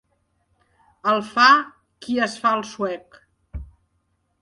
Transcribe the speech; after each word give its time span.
El 1.11 1.21
fa 1.35 1.45
qui 2.07 2.19
es 2.29 2.41
fa 2.47 2.57
el 2.61 2.67
suec. 2.73 3.25